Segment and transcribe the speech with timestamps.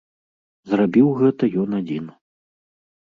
[0.71, 2.05] Зрабіў гэта ён адзін.